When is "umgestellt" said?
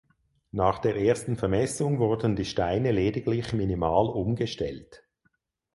4.07-5.03